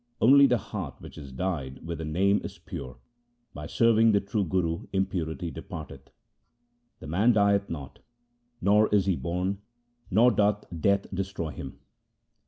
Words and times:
Only 0.19 0.47
the 0.47 0.57
heart 0.57 0.95
which 0.97 1.15
is 1.15 1.31
dyed 1.31 1.85
with 1.85 1.99
the 1.99 2.05
Name 2.05 2.41
is 2.43 2.57
pure. 2.57 2.97
By 3.53 3.67
serving 3.67 4.13
the 4.13 4.19
True 4.19 4.43
Guru 4.43 4.87
impurity 4.91 5.51
departeth: 5.51 6.09
Then 6.99 7.11
man 7.11 7.33
dieth 7.33 7.69
not, 7.69 7.99
nor 8.59 8.87
is 8.87 9.05
he 9.05 9.15
born, 9.15 9.59
nor 10.09 10.31
doth 10.31 10.65
Death 10.79 11.05
destroy 11.13 11.49
him. 11.51 11.81